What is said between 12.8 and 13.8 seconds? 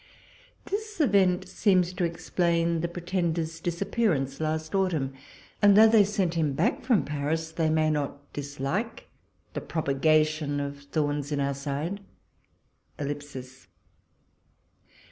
156 walpole's letters.